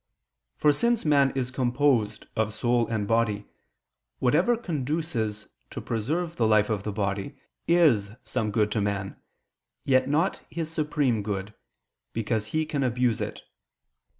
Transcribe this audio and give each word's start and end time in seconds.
For, 0.57 0.73
since 0.73 1.05
man 1.05 1.31
is 1.35 1.51
composed 1.51 2.25
of 2.35 2.53
soul 2.53 2.87
and 2.87 3.07
body, 3.07 3.45
whatever 4.17 4.57
conduces 4.57 5.47
to 5.69 5.79
preserve 5.79 6.37
the 6.37 6.47
life 6.47 6.71
of 6.71 6.81
the 6.81 6.91
body, 6.91 7.37
is 7.67 8.09
some 8.23 8.49
good 8.49 8.71
to 8.71 8.81
man; 8.81 9.15
yet 9.85 10.09
not 10.09 10.41
his 10.49 10.71
supreme 10.71 11.21
good, 11.21 11.53
because 12.13 12.47
he 12.47 12.65
can 12.65 12.81
abuse 12.81 13.21
it. 13.21 13.41